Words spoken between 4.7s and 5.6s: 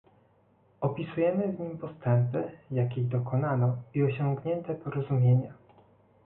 porozumienia